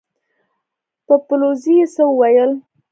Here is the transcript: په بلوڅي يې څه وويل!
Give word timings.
په 1.05 1.13
بلوڅي 1.25 1.73
يې 1.79 1.85
څه 1.93 2.03
وويل! 2.07 2.51